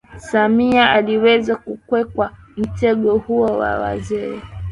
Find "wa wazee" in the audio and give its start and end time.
3.57-4.41